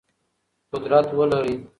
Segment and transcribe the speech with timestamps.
[0.73, 1.53] قدرت ولرئ.